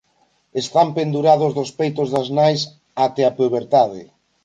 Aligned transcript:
Están 0.61 0.87
pendurados 0.97 1.51
dos 1.57 1.71
peitos 1.79 2.07
das 2.15 2.27
nais 2.37 2.61
até 3.05 3.21
a 3.25 3.35
puberdade. 3.39 4.03